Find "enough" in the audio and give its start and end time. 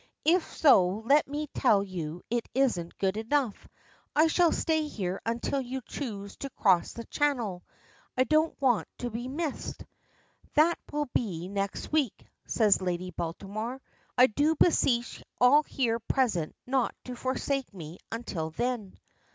3.17-3.67